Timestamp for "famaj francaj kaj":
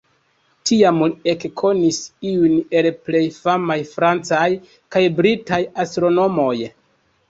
3.39-5.07